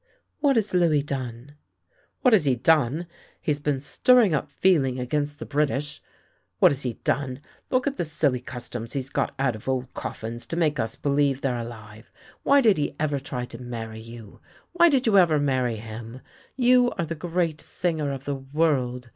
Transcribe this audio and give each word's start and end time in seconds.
"What 0.41 0.55
has 0.55 0.73
Louis 0.73 1.03
done? 1.03 1.57
""What 2.21 2.33
has 2.33 2.45
he 2.45 2.55
done! 2.55 3.05
He's 3.39 3.59
been 3.59 3.79
stirring 3.79 4.33
up 4.33 4.49
feeling 4.49 4.99
against 4.99 5.37
the 5.37 5.45
British, 5.45 6.01
What 6.57 6.71
has 6.71 6.81
he 6.81 6.93
done!— 7.03 7.39
Look 7.69 7.85
at 7.85 7.97
the 7.97 8.03
silly 8.03 8.39
customs 8.39 8.93
he's 8.93 9.11
got 9.11 9.35
out 9.37 9.55
of 9.55 9.69
old 9.69 9.93
coffins, 9.93 10.47
to 10.47 10.55
make 10.57 10.79
us 10.79 10.95
believe 10.95 11.41
they're 11.41 11.55
alive! 11.59 12.11
Why 12.41 12.61
did 12.61 12.79
he 12.79 12.95
ever 12.99 13.19
try 13.19 13.45
to 13.45 13.59
marry 13.61 14.01
you? 14.01 14.39
Why 14.73 14.89
did 14.89 15.05
you 15.05 15.19
ever 15.19 15.39
marry 15.39 15.75
him? 15.75 16.21
You 16.55 16.89
are 16.97 17.05
the 17.05 17.13
great 17.13 17.61
singer 17.61 18.11
of 18.11 18.25
the 18.25 18.33
world. 18.35 19.07